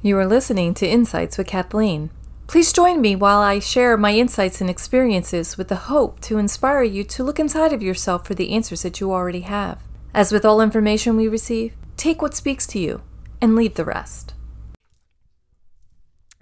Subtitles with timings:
[0.00, 2.10] You are listening to Insights with Kathleen.
[2.46, 6.84] Please join me while I share my insights and experiences with the hope to inspire
[6.84, 9.82] you to look inside of yourself for the answers that you already have.
[10.14, 13.02] As with all information we receive, take what speaks to you
[13.40, 14.34] and leave the rest.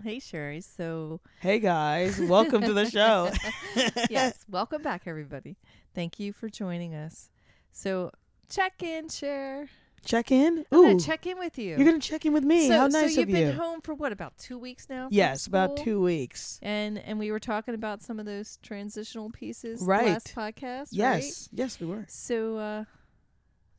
[0.05, 0.61] Hey, Sherry.
[0.61, 3.33] So, Hey guys, welcome to the show.
[4.11, 5.57] yes, welcome back, everybody.
[5.95, 7.31] Thank you for joining us.
[7.73, 8.11] So,
[8.51, 9.71] check in, Cher.
[10.07, 10.65] Check in.
[10.73, 11.77] I'm Ooh, gonna check in with you.
[11.77, 12.69] you're gonna check in with me.
[12.69, 13.47] so, How nice so you've of you.
[13.47, 15.09] been home for what about two weeks now?
[15.11, 16.59] yes, about two weeks.
[16.63, 20.07] And and we were talking about some of those transitional pieces Right.
[20.07, 20.89] last podcast.
[20.93, 21.59] Yes, Right?
[21.61, 22.05] yes, we were.
[22.09, 22.85] So, uh,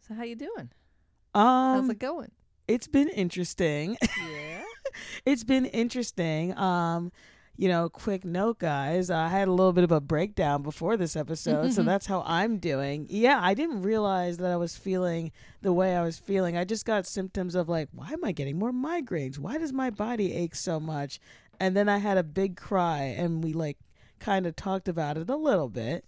[0.07, 0.69] so how you doing?
[1.33, 2.31] Um, How's it going?
[2.67, 3.97] it's been interesting.
[4.31, 4.63] Yeah.
[5.25, 6.57] it's been interesting.
[6.57, 7.11] Um,
[7.57, 9.09] you know, quick note, guys.
[9.09, 11.87] I had a little bit of a breakdown before this episode, so mm-hmm.
[11.87, 13.07] that's how I'm doing.
[13.09, 15.31] Yeah, I didn't realize that I was feeling
[15.63, 16.55] the way I was feeling.
[16.55, 19.39] I just got symptoms of like, why am I getting more migraines?
[19.39, 21.19] Why does my body ache so much?
[21.59, 23.77] And then I had a big cry, and we like
[24.19, 26.05] kind of talked about it a little bit,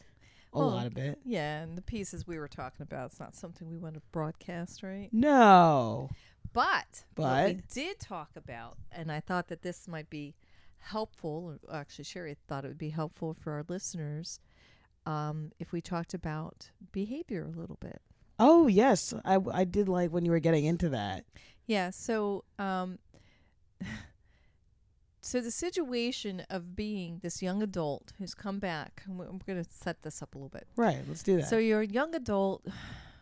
[0.54, 1.18] a Well, lot of it.
[1.26, 4.84] yeah, and the pieces we were talking about, it's not something we want to broadcast,
[4.84, 5.10] right?
[5.12, 6.10] No,
[6.54, 10.36] But, what we did talk about, and I thought that this might be
[10.80, 11.58] helpful.
[11.68, 14.40] or Actually, Sherry thought it would be helpful for our listeners
[15.06, 18.02] um, if we talked about behavior a little bit.
[18.40, 21.26] oh yes, I I did like when you were getting into that.
[21.68, 21.90] Yeah.
[21.92, 23.00] So, um,
[25.22, 29.64] so the situation of being this young adult who's come back, and we- I'm going
[29.64, 30.68] to set this up a little bit.
[30.76, 31.50] Right, let's do that.
[31.50, 32.66] So you're a young adult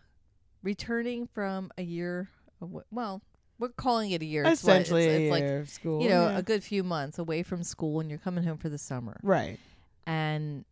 [0.64, 2.30] returning from a year.
[2.62, 3.22] Of, well,
[3.60, 4.44] we're calling it a year.
[4.46, 6.02] It's what- it's- essentially it's a like year of school.
[6.04, 6.38] you know, yeah.
[6.38, 9.20] a good few months away from school and you're coming home for the summer.
[9.24, 9.60] right.
[10.06, 10.64] And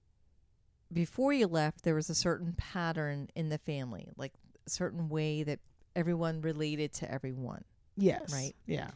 [0.94, 4.34] before you left, there was a certain pattern in the family, like
[4.66, 5.60] a certain way that
[5.96, 7.64] everyone related to everyone.
[7.98, 8.32] Yes.
[8.32, 8.56] Right.
[8.66, 8.92] Yeah.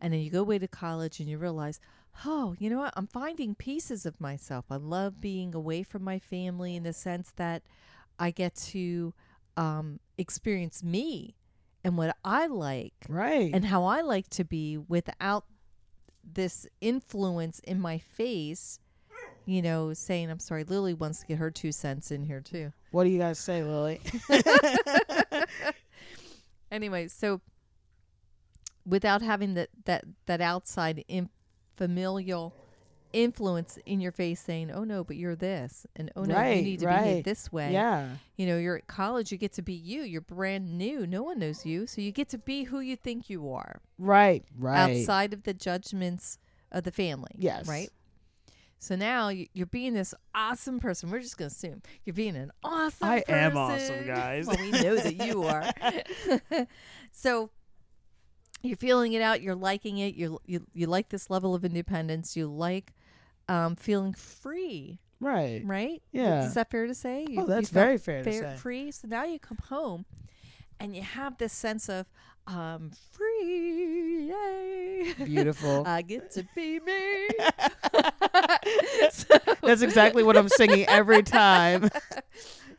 [0.00, 1.80] And then you go away to college and you realize,
[2.24, 2.92] oh, you know what?
[2.96, 4.66] I'm finding pieces of myself.
[4.70, 7.62] I love being away from my family in the sense that
[8.18, 9.12] I get to
[9.56, 11.36] um, experience me
[11.84, 13.50] and what I like Right.
[13.54, 15.44] and how I like to be without
[16.24, 18.78] this influence in my face,
[19.46, 22.72] you know, saying, I'm sorry, Lily wants to get her two cents in here too.
[22.90, 24.00] what do you guys say, Lily?
[26.72, 27.40] Anyway, so
[28.86, 31.28] without having that, that, that outside in,
[31.76, 32.54] familial
[33.12, 36.80] influence in your face saying, oh no, but you're this, and oh no, you need
[36.80, 37.02] to right.
[37.02, 37.72] behave this way.
[37.72, 38.08] yeah.
[38.36, 40.02] You know, you're at college, you get to be you.
[40.02, 41.06] You're brand new.
[41.06, 41.86] No one knows you.
[41.86, 43.80] So you get to be who you think you are.
[43.98, 44.44] Right.
[44.58, 44.98] Right.
[44.98, 46.38] outside of the judgments
[46.72, 47.32] of the family.
[47.36, 47.68] Yes.
[47.68, 47.90] Right.
[48.78, 51.10] So now you- you're being this awesome person.
[51.10, 53.08] We're just going to assume you're being an awesome.
[53.08, 54.46] I am awesome, guys.
[54.46, 55.70] Well, we know that you are.
[57.12, 57.50] so
[58.62, 59.42] you're feeling it out.
[59.42, 60.14] You're liking it.
[60.14, 62.36] You you you like this level of independence.
[62.36, 62.94] You like
[63.50, 64.98] um, feeling free.
[65.20, 65.60] Right.
[65.64, 66.02] Right.
[66.12, 66.46] Yeah.
[66.46, 67.26] Is that fair to say?
[67.28, 68.56] You, Oh, that's very fair to fair- say.
[68.56, 68.90] free.
[68.90, 70.06] So now you come home,
[70.78, 72.06] and you have this sense of
[72.46, 74.28] um free.
[74.32, 75.14] Yay!
[75.24, 75.84] Beautiful.
[75.86, 77.28] I get to be me.
[79.12, 81.90] so, That's exactly what I'm singing every time.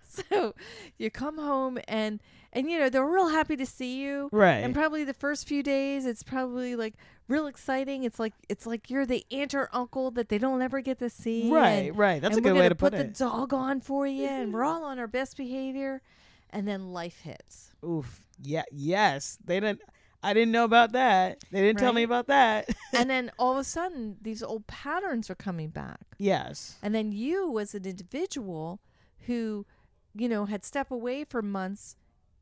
[0.10, 0.54] so
[0.98, 2.20] you come home and
[2.54, 4.30] and you know they're real happy to see you.
[4.32, 4.58] Right.
[4.58, 6.96] And probably the first few days, it's probably like
[7.28, 8.04] real exciting.
[8.04, 11.10] It's like it's like you're the aunt or uncle that they don't ever get to
[11.10, 11.50] see.
[11.50, 11.88] Right.
[11.88, 12.22] and- Right.
[12.22, 13.14] That's a good way to put, put it.
[13.16, 14.54] the dog on for you, and mm-hmm.
[14.54, 16.02] we're all on our best behavior,
[16.50, 17.74] and then life hits.
[17.86, 18.22] Oof.
[18.42, 18.64] Yeah.
[18.72, 19.38] Yes.
[19.44, 19.82] They didn't.
[20.24, 21.44] I didn't know about that.
[21.52, 22.70] They didn't tell me about that.
[22.94, 26.00] and then all of a sudden, these old patterns are coming back.
[26.20, 26.78] yes.
[26.84, 28.80] And then you, as an individual
[29.22, 29.66] who,
[30.14, 31.96] you know, had stepped away for months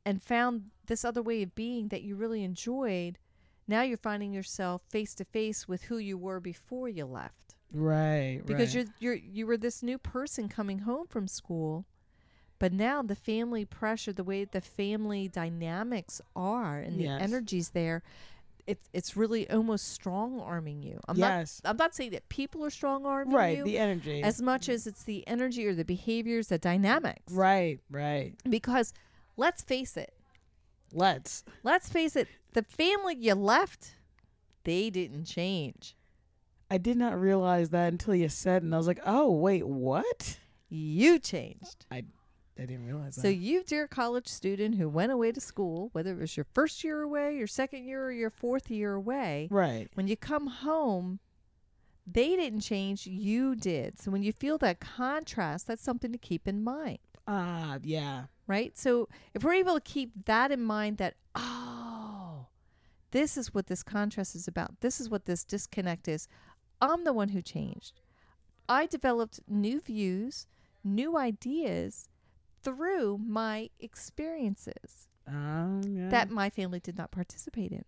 [0.06, 3.18] and found this other way of being that you really enjoyed,
[3.68, 7.56] now you're finding yourself face to face with who you were before you left.
[7.72, 8.42] Right.
[8.46, 8.88] Because right.
[9.00, 11.86] you're you're you were this new person coming home from school,
[12.58, 17.22] but now the family pressure, the way the family dynamics are and the Yes.
[17.22, 18.02] energies there,
[18.66, 21.00] it's it's really almost strong arming you.
[21.07, 21.62] I'm Yes.
[21.63, 23.57] not I'm not saying that people are strong arming right.
[23.57, 24.24] you The energy.
[24.24, 27.31] as much as it's the energy or the behaviors, the dynamics.
[27.31, 27.80] right.
[27.92, 28.34] Right.
[28.50, 28.94] Because
[29.39, 30.13] let's face it,
[30.94, 31.44] Let's.
[31.63, 33.95] let's face it, the family you left,
[34.63, 35.95] they didn't change.
[36.69, 40.38] I did not realize that until you said, and I was like, "Oh, wait, what?"
[40.69, 41.88] You changed.
[41.89, 42.03] I
[42.65, 43.21] didn't realize that.
[43.21, 46.83] So you, dear college student who went away to school, whether it was your first
[46.83, 49.88] year away, your second year, or your fourth year away, right.
[49.94, 51.19] when you come home,
[52.06, 54.00] they didn't change, you did.
[54.00, 57.00] So when you feel that contrast, that's something to keep in mind.
[57.27, 58.24] Ah, yeah.
[58.50, 58.78] Right?
[58.78, 62.48] So if we're able to keep that in mind that, oh,
[63.12, 64.81] this is what this contrast is about.
[64.81, 66.28] This is what this disconnect is.
[66.81, 68.01] I'm the one who changed.
[68.68, 70.48] I developed new views,
[70.84, 72.10] new ideas
[72.62, 76.10] through my experiences Um, yeah.
[76.10, 77.86] that my family did not participate in.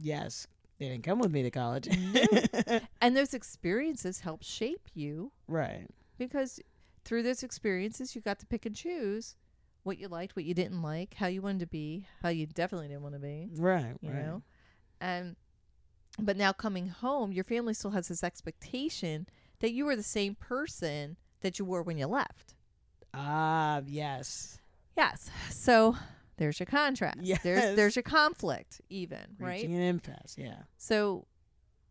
[0.00, 0.46] yes,
[0.78, 1.86] they didn't come with me to college.
[3.02, 5.86] And those experiences help shape you right.
[6.16, 6.58] because
[7.04, 9.36] through those experiences, you got to pick and choose
[9.82, 12.88] what you liked, what you didn't like, how you wanted to be, how you definitely
[12.88, 13.96] didn't want to be, Right.
[14.00, 14.24] you right.
[14.24, 14.42] know?
[15.00, 15.36] And,
[16.18, 19.26] but now coming home, your family still has this expectation
[19.60, 22.54] that you are the same person that you were when you left.
[23.14, 24.58] Ah, yes.
[24.96, 25.30] Yes.
[25.50, 25.96] So
[26.36, 27.20] there's your contrast.
[27.22, 27.42] Yes.
[27.42, 29.56] There's there's your conflict even, right?
[29.56, 30.36] Reaching an impasse.
[30.38, 30.62] Yeah.
[30.76, 31.26] So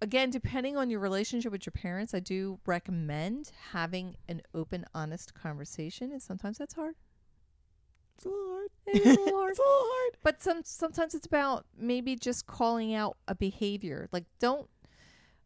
[0.02, 5.34] again, depending on your relationship with your parents, I do recommend having an open, honest
[5.34, 6.12] conversation.
[6.12, 6.96] And sometimes that's hard.
[8.20, 8.70] It's a little hard.
[8.86, 9.52] It is a little hard.
[9.52, 10.18] it's a little hard.
[10.24, 14.10] But some sometimes it's about maybe just calling out a behavior.
[14.12, 14.70] Like don't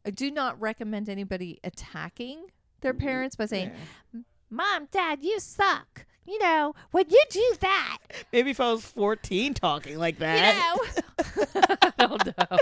[0.05, 2.45] I do not recommend anybody attacking
[2.81, 3.05] their mm-hmm.
[3.05, 3.71] parents by saying,
[4.13, 4.21] Yeah.
[4.49, 6.05] Mom, Dad, you suck.
[6.25, 7.97] You know, when you do that,
[8.31, 10.55] Maybe if I was 14 talking like that.
[10.55, 11.65] you know.
[11.81, 12.57] I don't know.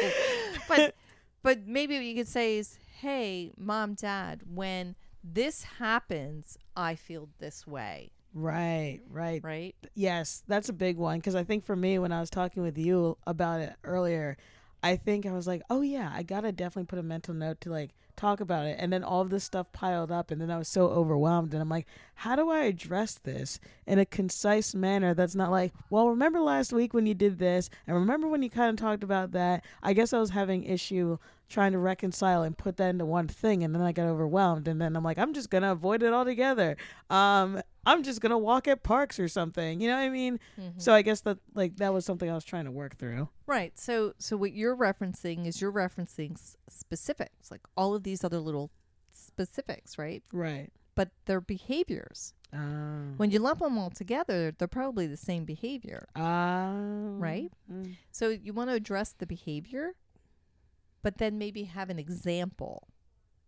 [0.68, 0.96] But
[1.44, 7.30] but maybe what you could say is, "Hey, mom, dad, when this happens, I feel
[7.40, 9.44] this way." Right, right.
[9.44, 9.76] Right?
[9.94, 12.78] Yes, that's a big one because I think for me, when I was talking with
[12.78, 14.38] you about it earlier,
[14.82, 17.70] I think I was like, oh yeah, I gotta definitely put a mental note to
[17.70, 18.78] like talk about it.
[18.80, 21.54] And then all of this stuff piled up, and then I was so overwhelmed.
[21.54, 25.74] And I'm like, how do I address this in a concise manner that's not like,
[25.90, 29.04] well, remember last week when you did this, and remember when you kind of talked
[29.04, 29.64] about that?
[29.82, 31.18] I guess I was having issue
[31.50, 34.80] trying to reconcile and put that into one thing and then I got overwhelmed and
[34.82, 36.78] then I'm like I'm just going to avoid it altogether.
[37.10, 39.82] Um I'm just going to walk at parks or something.
[39.82, 40.40] You know what I mean?
[40.78, 43.28] So I guess that like that was something I was trying to work through.
[43.48, 43.78] Right.
[43.78, 48.40] So so what you're referencing is you're referencing s- specifics, like all of these other
[48.40, 48.72] little
[49.12, 50.24] specifics, right?
[50.32, 50.70] Right.
[50.96, 52.34] But they're behaviors.
[52.54, 56.08] Um, When you lump them all together, they're probably the same behavior.
[56.16, 57.52] um, Right?
[57.72, 59.96] mm, So you want to address the behavior,
[61.02, 62.88] but then maybe have an example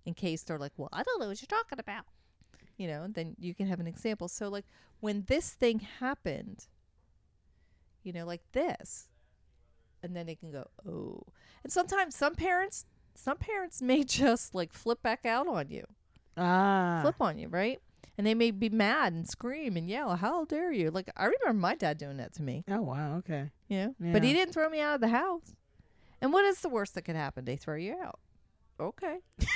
[0.06, 2.06] in case they're like, well, I don't know what you're talking about.
[2.78, 4.28] You know, then you can have an example.
[4.28, 4.66] So, like,
[5.00, 6.68] when this thing happened,
[8.04, 9.10] you know, like this,
[10.02, 11.24] and then they can go, oh.
[11.64, 15.86] And sometimes some parents, some parents may just like flip back out on you,
[16.38, 17.00] Ah.
[17.01, 17.80] flip on you, right?
[18.18, 20.92] And they may be mad and scream and yell, how dare you?
[20.92, 22.63] Like, I remember my dad doing that to me.
[22.69, 23.18] Oh wow.
[23.18, 23.50] Okay.
[23.69, 24.13] You know?
[24.13, 25.56] But he didn't throw me out of the house.
[26.21, 27.44] And what is the worst that could happen?
[27.45, 28.19] They throw you out.
[28.80, 29.18] Okay.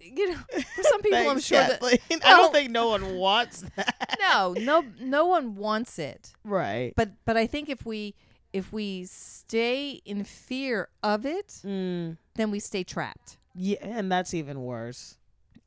[0.00, 0.38] you know,
[0.74, 1.98] for some people, I'm Thanks, sure that Kathleen.
[2.24, 4.16] I Well- don't think no one wants that.
[4.20, 6.32] no, no, no one wants it.
[6.44, 6.92] Right.
[6.96, 8.14] But but I think if we
[8.52, 13.38] if we stay in fear of it, Mm, then we stay trapped.
[13.54, 15.16] yeah, and that's even worse.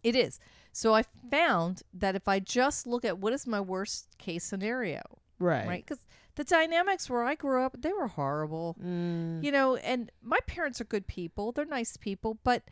[0.04, 0.40] It is.
[0.72, 5.02] So I found that if I just look at what is my worst case scenario,
[5.40, 5.68] Right.
[5.68, 5.86] right?
[5.86, 6.06] Because
[6.36, 8.76] the dynamics where I grew up, they were horrible.
[8.84, 11.52] Mm, you know, and my parents are good people.
[11.52, 12.64] They're nice people, but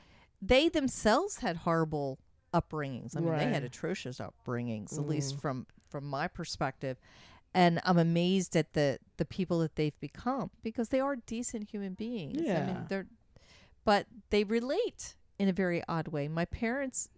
[0.41, 2.19] they themselves had horrible
[2.53, 3.17] upbringings.
[3.17, 5.39] I mean, they had atrocious upbringings, at least Mhm.
[5.39, 6.97] from from my perspective.
[7.53, 11.93] And I'm amazed at the the people that they've become because they are decent human
[11.93, 12.39] beings.
[12.41, 12.65] I Yeah.
[12.65, 13.07] mean, they're
[13.85, 16.27] but they relate in a very odd way.
[16.27, 17.09] My parents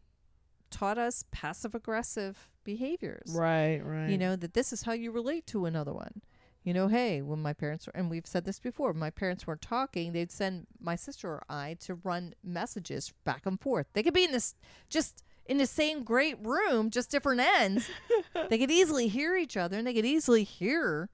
[0.71, 3.79] taught us passive aggressive behaviors right.
[3.85, 4.09] Right.
[4.09, 6.21] you know that this is how you relate to another one
[6.63, 9.61] you know hey when my parents were and we've said this before my parents weren't
[9.61, 14.15] talking they'd send my sister or i to run messages back and forth they could
[14.15, 14.55] be in this
[14.89, 17.89] just in the same great room just different ends
[18.49, 21.09] they could easily hear each other and they could easily hear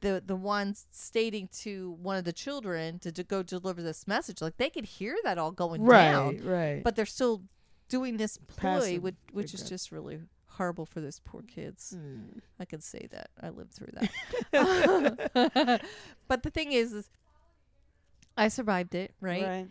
[0.00, 4.40] the the ones stating to one of the children to, to go deliver this message
[4.42, 6.10] like they could hear that all going Right.
[6.10, 6.82] down Right.
[6.84, 7.42] but they're still
[7.88, 12.40] doing this ploy Passive which, which is just really horrible for those poor kids Mm.
[12.60, 13.30] I can say that.
[13.42, 13.92] I lived through
[14.52, 15.80] that.
[16.28, 17.10] but the thing is, is
[18.36, 19.42] I survived it, right?
[19.42, 19.66] Right.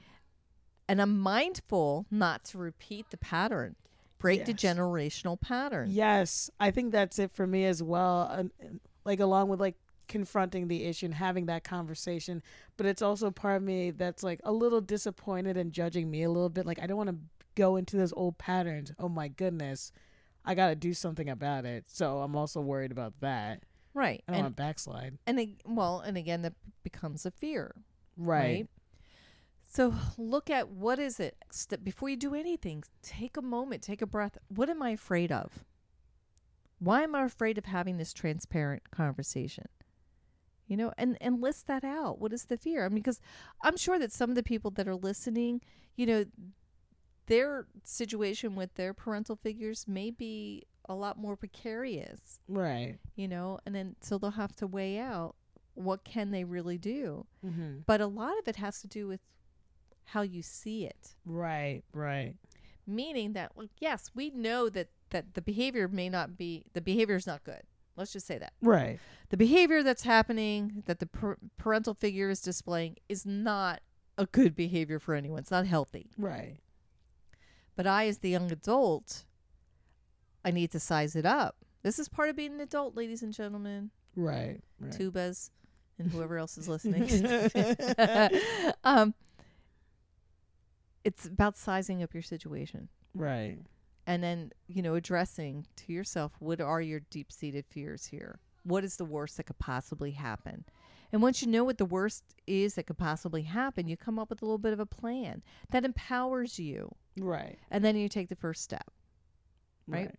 [0.87, 3.75] And I'm mindful not to repeat the pattern,
[4.23, 4.61] break the Yes.
[4.75, 5.89] generational pattern.
[5.91, 8.23] Yes, I think that's it for me as well.
[8.31, 9.75] And, like along with like
[10.07, 12.41] confronting the issue and having that conversation,
[12.77, 16.29] but it's also part of me that's like a little disappointed and judging me a
[16.31, 16.65] little bit.
[16.65, 17.17] Like I don't want to
[17.55, 18.91] go into those old patterns.
[18.97, 19.91] Oh my goodness,
[20.45, 21.85] I got to do something about it.
[21.87, 23.63] So I'm also worried about that.
[23.93, 24.23] Right.
[24.27, 25.17] I don't And want to backslide.
[25.27, 26.53] and well, and again, that
[26.83, 27.75] becomes a fear,
[28.17, 28.39] Right.
[28.39, 28.67] right?
[29.73, 31.35] So look at what is it
[31.83, 32.83] before you do anything.
[33.01, 34.37] Take a moment, take a breath.
[34.47, 35.65] What am I afraid of?
[36.77, 39.65] Why am I afraid of having this transparent conversation?
[40.67, 42.19] You know, and and list that out.
[42.19, 42.85] What is the fear?
[42.85, 43.19] I mean, because
[43.63, 45.59] I'm sure that some of the people that are listening,
[45.95, 46.25] you know,
[47.25, 52.99] their situation with their parental figures may be a lot more precarious, Right.
[53.15, 55.35] you know, and then so they'll have to weigh out
[55.73, 57.25] what can they really do.
[57.43, 57.79] Mm-hmm.
[57.87, 59.21] But a lot of it has to do with
[60.05, 61.15] how you see it.
[61.25, 61.83] Right.
[61.93, 62.35] Right.
[62.85, 67.15] Meaning that well, yes, we know that that the behavior may not be the behavior
[67.15, 67.61] is not good.
[67.95, 68.53] Let's just say that.
[68.61, 68.99] Right.
[69.29, 73.81] The behavior that's happening that the par- parental figure is displaying is not
[74.17, 75.39] a good behavior for anyone.
[75.39, 76.09] It's not healthy.
[76.17, 76.57] Right.
[77.75, 79.25] But I as the young adult
[80.45, 81.55] I need to size it up.
[81.83, 83.91] This is part of being an adult, ladies and gentlemen.
[84.15, 84.59] Right.
[84.79, 84.91] Right.
[84.91, 85.49] tubas
[85.97, 87.03] and whoever else is listening.
[88.83, 89.13] um,
[91.03, 93.57] it's about sizing up your situation right.
[94.07, 98.39] and then, you know, addressing to yourself what are your deep seated fears here?
[98.63, 100.65] What is the worst that could possibly happen?
[101.11, 104.31] And once you know what the worst is that could possibly happen, you come up
[104.31, 106.95] with a little bit of a plan that empowers you.
[107.19, 107.59] Right.
[107.69, 108.89] And then you take the first step.
[109.87, 110.15] Right.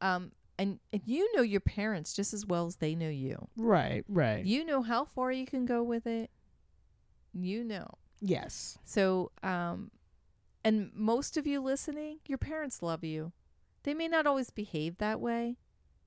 [0.00, 3.48] Um, and, and you know your parents just as well as they know you.
[3.56, 4.04] Right.
[4.08, 4.44] Right.
[4.44, 6.30] You know how far you can go with it.
[7.34, 7.86] You know.
[8.20, 8.78] Yes.
[8.84, 9.90] So, um,
[10.64, 13.32] and most of you listening, your parents love you.
[13.84, 15.56] They may not always behave that way,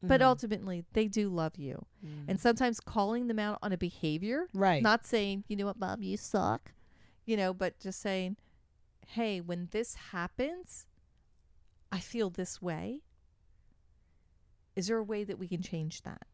[0.04, 0.26] but Mhm.
[0.26, 1.86] ultimately they do love you.
[2.06, 2.26] Mm.
[2.28, 4.84] And sometimes calling them out on a behavior, right.
[4.84, 6.74] not saying, you know what, mom, you suck,
[7.26, 8.38] you know, but just saying,
[9.08, 10.86] hey, when this happens,
[11.92, 13.02] I feel this way.
[14.76, 16.26] Is there a way that we can change that?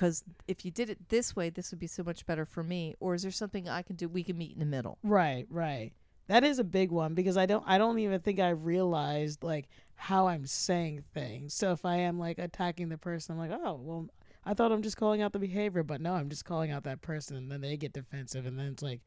[0.00, 2.94] Because if you did it this way, this would be so much better for me.
[3.00, 4.08] Or is there something I can do?
[4.08, 4.96] We can meet in the middle.
[5.02, 5.92] Right, right.
[6.26, 9.68] That is a big one because I don't I don't even think I realized like
[9.96, 11.52] how I'm saying things.
[11.52, 14.06] So if I am like attacking the person, I'm like, oh well,
[14.42, 17.02] I thought I'm just calling out the behavior, but no, I'm just calling out that
[17.02, 19.02] person, and then they get defensive, and then it's like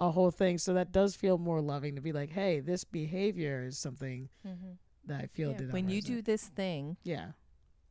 [0.00, 0.56] a whole thing.
[0.56, 4.70] So that does feel more loving to be like, hey, this behavior is something mm-hmm.
[5.04, 7.32] that I feel did not when you do this thing, yeah,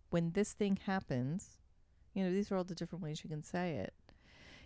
[0.09, 1.59] when this thing happens,
[2.17, 3.93] you know, these are all the different ways you can say it.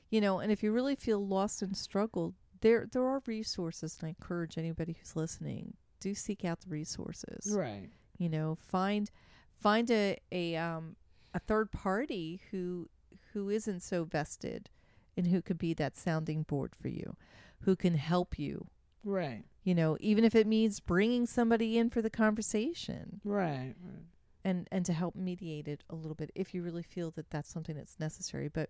[0.09, 4.07] You know, and if you really feel lost and struggled, there there are resources and
[4.07, 7.53] I encourage anybody who's listening, do seek out the resources.
[7.53, 9.11] right, You know, find
[9.59, 10.95] find a, a um
[11.33, 12.89] a third party who
[13.33, 14.69] who isn't so vested
[15.17, 17.15] and who could be that sounding board for you,
[17.61, 18.67] who can help you.
[19.03, 24.05] right, You know, even if it means bringing somebody in for the conversation right, right.
[24.43, 27.49] And and to help mediate it a little bit if you really feel that that's
[27.49, 28.47] something that's necessary.
[28.47, 28.69] But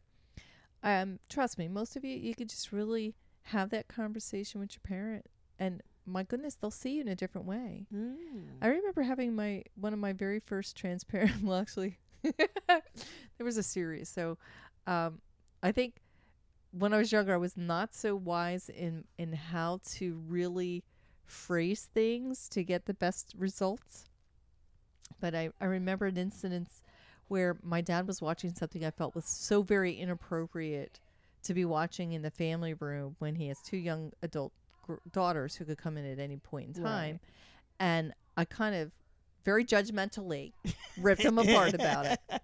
[0.84, 3.14] um trust me most of you you could just really
[3.44, 5.26] have that conversation with your parent
[5.60, 7.86] and my goodness they'll see you in a different way.
[7.94, 8.16] Mm.
[8.62, 12.82] i remember having my one of my very first transparent well actually there
[13.46, 14.10] was a series.
[14.10, 14.38] So
[14.88, 15.22] um
[15.62, 16.02] i think
[16.72, 20.84] when i was younger i was not so wise in in how to really
[21.26, 24.10] phrase things to get the best results
[25.20, 26.68] but I, I remember an incident
[27.28, 31.00] where my dad was watching something I felt was so very inappropriate
[31.44, 34.52] to be watching in the family room when he has two young adult
[34.86, 37.20] gr- daughters who could come in at any point in time.
[37.80, 38.92] And I kind of
[39.44, 40.52] very judgmentally
[41.00, 42.20] ripped him apart about it.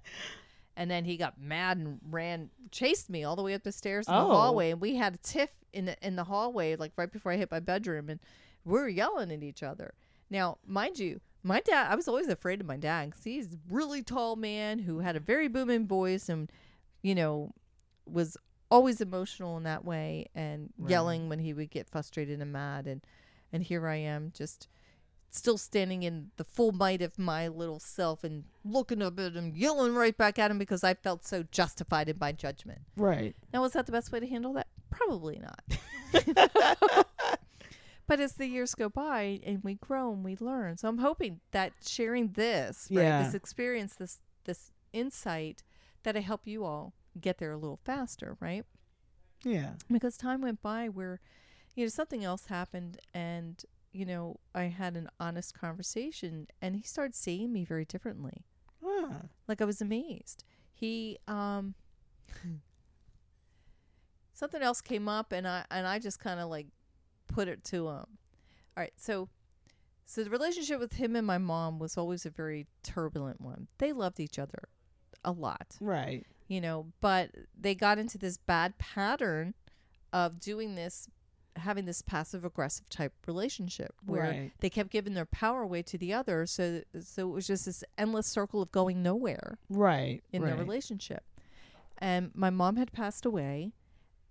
[0.79, 4.07] And then he got mad and ran, chased me all the way up the stairs
[4.07, 4.27] in the Oh.
[4.27, 4.69] hallway.
[4.69, 7.49] And we had a tiff in the, in the hallway, like right before I hit
[7.49, 8.09] my bedroom.
[8.09, 8.19] And
[8.63, 9.95] we were yelling at each other.
[10.29, 13.57] Now, mind you, my dad, I was always afraid of my dad because he's a
[13.69, 16.51] really tall man who had a very booming voice and,
[17.01, 17.51] you know,
[18.05, 18.37] was
[18.69, 20.89] always emotional in that way and Right.
[20.91, 22.85] yelling when he would get frustrated and mad.
[22.87, 23.01] And,
[23.53, 24.67] and here I am just
[25.29, 29.51] still standing in the full might of my little self and looking up at him,
[29.55, 32.81] yelling right back at him because I felt so justified in my judgment.
[32.95, 33.35] right.
[33.53, 34.67] Now, was that the best way to handle that?
[34.89, 35.61] Probably not.
[38.07, 41.41] but as the years go by and we grow and we learn, so I'm hoping
[41.51, 43.23] that sharing this, right, Yeah.
[43.23, 45.63] this experience, this this insight,
[46.03, 48.65] that I help you all get there a little faster, right?
[49.43, 49.73] Yeah.
[49.91, 51.19] Because time went by where,
[51.75, 56.81] you know, something else happened and you know I had an honest conversation and he
[56.83, 58.45] started seeing me very differently
[58.83, 59.23] Ah.
[59.47, 60.43] like I was amazed.
[60.73, 61.73] He um
[64.33, 66.67] something else came up and I and I just kind of like
[67.27, 68.05] put it to him.
[68.75, 69.29] All right, so
[70.05, 73.67] so the relationship with him and my mom was always a very turbulent one.
[73.77, 74.69] They loved each other
[75.25, 76.25] a lot, Right.
[76.47, 79.53] you know, but they got into this bad pattern
[80.13, 81.09] of doing this
[81.57, 84.51] having this passive aggressive type relationship where Right.
[84.59, 87.83] they kept giving their power away to the other so so it was just this
[87.97, 90.23] endless circle of going nowhere Right.
[90.31, 90.49] in right.
[90.49, 91.23] their relationship.
[91.97, 93.73] And my mom had passed away,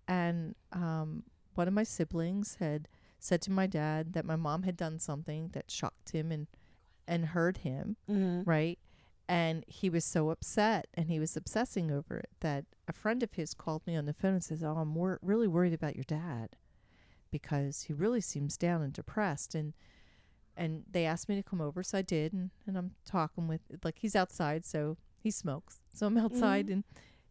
[0.07, 1.25] and um,
[1.57, 5.49] one of my siblings had said to my dad that my mom had done something
[5.53, 6.47] that shocked him and
[7.09, 8.49] and hurt him, Mm-hmm.
[8.49, 8.79] right?
[9.29, 13.33] And he was so upset, and he was obsessing over it that a friend of
[13.33, 16.05] his called me on the phone and says, "Oh, I'm wor- really worried about your
[16.05, 16.51] dad
[17.31, 19.73] because he really seems down and depressed." And
[20.57, 23.61] and they asked me to come over, so I did, and, and I'm talking with
[23.85, 26.85] like he's outside, so he smokes, so I'm outside, and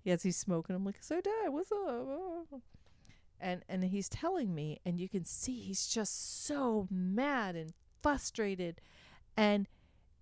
[0.04, 0.76] yes, he's smoking.
[0.76, 2.62] I'm like, "So, Dad, what's up?"
[3.40, 8.82] And and he's telling me, and you can see he's just so mad and frustrated,
[9.36, 9.68] and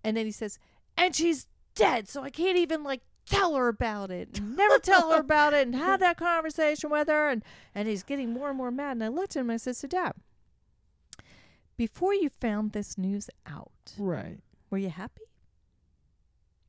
[0.02, 0.58] and then he says,
[0.96, 5.18] "And she's dead, so I can't even like tell her about it, never tell her
[5.20, 7.42] about it, and have that conversation with her." And
[7.74, 8.92] and he's getting more and more mad.
[8.92, 10.12] And I looked at him, and I said, "So, Dad."
[11.76, 14.38] Before you found this news out, Right.
[14.70, 15.22] were you happy?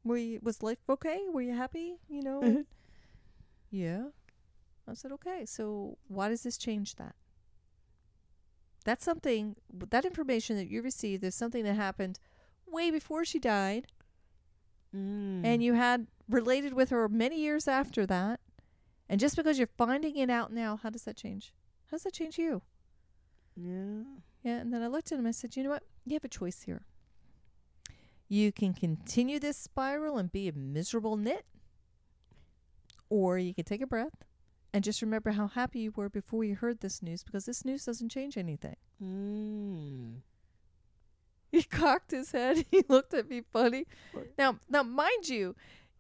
[0.03, 1.21] Were you was life okay?
[1.31, 1.97] Were you happy?
[2.09, 2.65] You know?
[3.71, 4.05] yeah.
[4.87, 5.45] I said, okay.
[5.45, 7.15] So why does this change that?
[8.83, 9.55] That's something.
[9.73, 12.19] That information that you received is something that happened
[12.67, 13.87] way before she died,
[14.95, 15.43] Mm.
[15.43, 18.39] and you had related with her many years after that.
[19.09, 21.53] And just because you're finding it out now, how does that change?
[21.87, 22.61] How does that change you?
[23.55, 24.03] yeah.
[24.43, 25.25] Yeah, and then I looked at him.
[25.25, 25.83] I said, "You know what?
[26.05, 26.85] You have a choice here.
[28.29, 31.45] You can continue this spiral and be a miserable nit,
[33.09, 34.23] or you can take a breath
[34.75, 37.85] and just remember how happy you were before you heard this news, because this news
[37.85, 40.21] doesn't change anything." Mm.
[41.51, 42.65] He cocked his head.
[42.71, 43.85] He looked at me funny.
[44.13, 44.27] Right.
[44.37, 45.55] Now, now, mind you,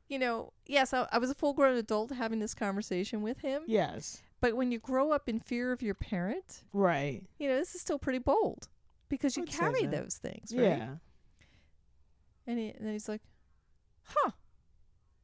[0.09, 3.63] you know, yes, I, I was a full-grown adult having this conversation with him.
[3.65, 4.21] Yes.
[4.41, 7.23] But when you grow up in fear of your parent, Right.
[7.39, 8.67] you know, this is still pretty bold
[9.07, 10.63] because you I'd carry those things, right?
[10.63, 10.95] Yeah.
[12.47, 13.21] And, he, and then he's like,
[14.03, 14.31] huh.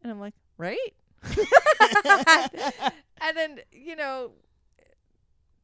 [0.02, 0.94] And I'm like, right?
[3.22, 4.32] and then, you know,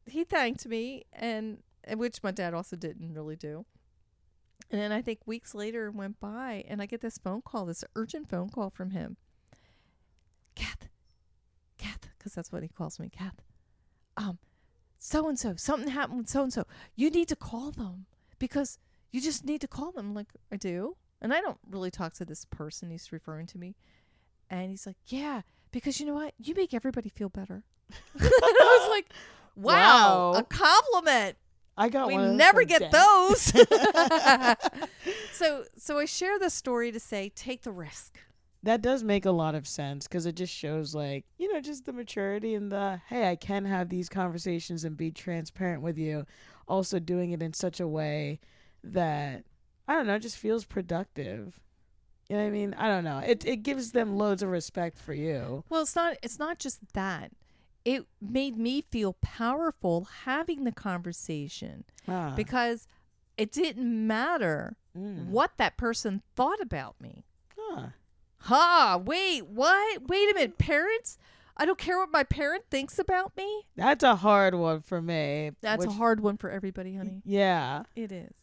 [0.06, 1.60] he thanked me, and
[1.96, 3.66] which my dad also didn't really do.
[4.70, 7.84] And then I think weeks later went by, and I get this phone call, this
[7.96, 9.18] urgent phone call from him.
[10.56, 10.90] Kath,
[11.78, 13.42] Kath, because that's what he calls me, Kath.
[14.18, 14.40] Um,
[14.98, 16.66] so and so, something happened with so and so.
[16.96, 18.08] You need to call them
[18.40, 18.80] because
[19.12, 20.14] you just need to call them.
[20.14, 20.98] Like, I do.
[21.22, 23.76] And I don't really talk to this person he's referring to me.
[24.50, 26.34] And he's like, Yeah, because you know what?
[26.38, 27.64] You make everybody feel better.
[28.14, 29.08] and I was like,
[29.56, 30.40] Wow, Wow.
[30.40, 31.38] a compliment.
[31.80, 33.42] I got we one never get those.
[35.32, 38.18] so so I share the story to say take the risk.
[38.64, 41.86] That does make a lot of sense because it just shows, like, you know, just
[41.86, 46.26] the maturity and the, hey, I can have these conversations and be transparent with you.
[46.68, 48.40] Also, doing it in such a way
[48.84, 49.44] that,
[49.88, 51.60] I don't know, just feels productive.
[52.30, 52.74] You know what I mean?
[52.78, 53.20] I don't know.
[53.20, 55.64] It, it gives them loads of respect for you.
[55.70, 57.32] Well, it's not it's not just that.
[57.86, 62.34] It made me feel powerful having the conversation Ah.
[62.36, 62.86] because
[63.38, 65.28] it didn't matter Mm.
[65.28, 67.24] what that person thought about me.
[67.60, 67.92] Ah.
[68.40, 70.08] Ha, wait, what?
[70.08, 71.18] Wait a minute, parents?
[71.56, 73.68] I don't care what my parent thinks about me.
[73.76, 75.52] That's a hard one for me.
[75.62, 77.22] That's a hard one for everybody, honey.
[77.26, 77.84] Yeah.
[77.96, 78.34] It is.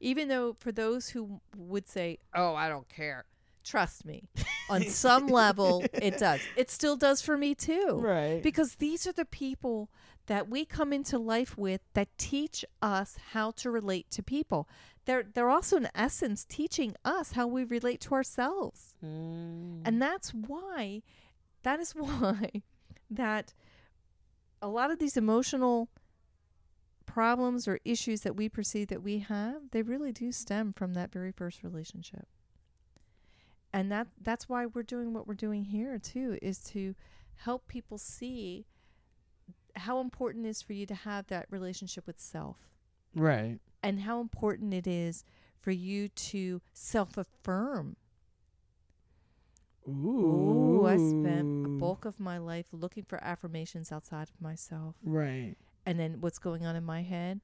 [0.00, 3.24] Even though for those who would say, "Oh, I don't care."
[3.64, 4.28] Trust me.
[4.70, 6.40] On some level it does.
[6.56, 7.98] It still does for me too.
[8.00, 8.40] Right.
[8.40, 9.90] Because these are the people
[10.26, 14.68] that we come into life with that teach us how to relate to people.
[15.04, 18.94] They're they're also in essence teaching us how we relate to ourselves.
[19.04, 19.82] Mm.
[19.84, 21.02] And that's why
[21.62, 22.62] that is why
[23.10, 23.52] that
[24.62, 25.88] a lot of these emotional
[27.06, 31.12] problems or issues that we perceive that we have, they really do stem from that
[31.12, 32.26] very first relationship.
[33.72, 36.94] And that that's why we're doing what we're doing here too is to
[37.34, 38.66] help people see
[39.74, 42.56] how important it is for you to have that relationship with self
[43.14, 43.58] right.
[43.82, 45.22] and how important it is
[45.60, 47.96] for you to self-affirm
[49.88, 50.80] Ooh.
[50.80, 54.96] Ooh, I spent a bulk of my life looking for affirmations outside of myself.
[55.04, 55.54] Right.
[55.86, 57.40] And then what's going on in my head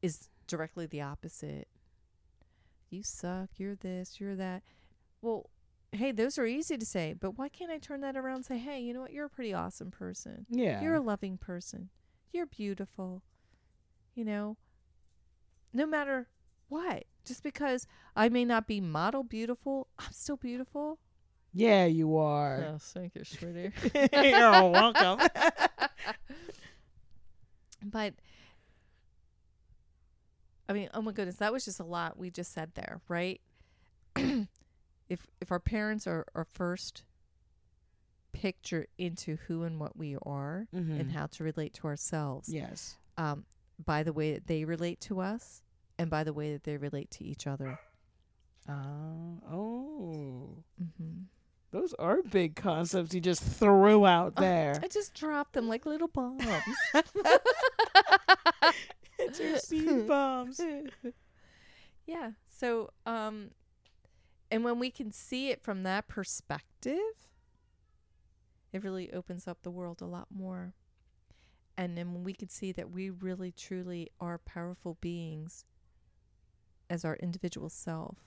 [0.00, 1.68] is directly the opposite.
[2.88, 4.62] You suck, you're this, you're that.
[5.20, 5.50] Well,
[5.92, 8.58] hey, those are easy to say, but why can't I turn that around and say,
[8.58, 9.12] hey, you know what?
[9.12, 10.46] You're a pretty awesome person.
[10.48, 10.80] Yeah.
[10.80, 11.90] You're a loving person.
[12.32, 13.22] You're beautiful.
[14.14, 14.56] You know,
[15.72, 16.28] no matter
[16.68, 20.98] what, just because I may not be model beautiful, I'm still beautiful.
[21.52, 22.64] yeah, you are.
[22.66, 23.72] Oh, yes, thank you, sweetie.
[24.12, 25.28] You're welcome.
[27.84, 28.14] but
[30.68, 33.40] I mean, oh my goodness, that was just a lot we just said there, right?
[34.16, 37.02] if if our parents are our first
[38.32, 41.00] picture into who and what we are Mhm.
[41.00, 42.96] and how to relate to ourselves Yes.
[43.18, 43.44] um,
[43.84, 45.62] by the way that they relate to us
[45.98, 47.76] and by the way that they relate to each other.
[48.68, 50.62] Uh, oh.
[50.98, 51.22] hmm
[51.72, 54.80] Those are big concepts you just threw out there.
[54.82, 56.44] I just dropped them like little bombs.
[59.18, 60.60] it's your seed bombs.
[62.06, 62.32] yeah.
[62.48, 63.52] So, um,
[64.50, 66.98] and when we can see it from that perspective,
[68.72, 70.74] it really opens up the world a lot more.
[71.76, 75.64] And then when we can see that we really truly are powerful beings
[76.90, 78.18] as our individual self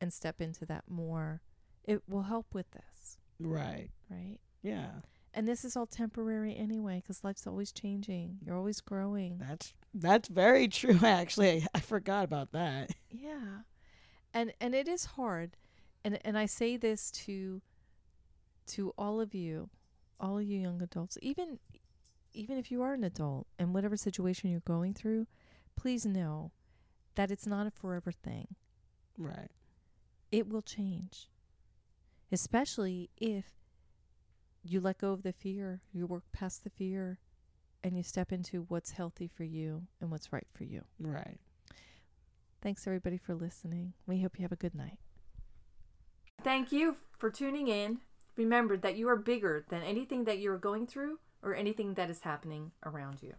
[0.00, 1.42] and step into that more,
[1.84, 3.90] it will help with this, Right.
[4.10, 4.38] right?
[4.62, 4.90] Yeah.
[5.32, 8.38] And this is all temporary anyway, because life's always changing.
[8.44, 9.38] You're always growing.
[9.38, 11.62] That's that's very true actually.
[11.62, 12.90] I, I forgot about that.
[13.10, 13.62] Yeah.
[14.32, 15.56] And and it is hard.
[16.04, 17.62] And and I say this to
[18.68, 19.70] to all of you,
[20.20, 21.58] all of you young adults, even
[22.32, 25.26] even if you are an adult and whatever situation you're going through,
[25.76, 26.52] please know
[27.16, 28.54] that it's not a forever thing.
[29.18, 29.50] Right.
[30.32, 31.28] It will change.
[32.34, 33.44] Especially if
[34.64, 37.20] you let go of the fear, you work past the fear,
[37.84, 40.82] and you step into what's healthy for you and what's right for you.
[40.98, 41.38] Right.
[42.60, 43.92] Thanks everybody for listening.
[44.08, 44.98] We hope you have a good night.
[46.42, 48.00] Thank you for tuning in.
[48.36, 52.10] Remember that you are bigger than anything that you are going through or anything that
[52.10, 53.34] is happening around you.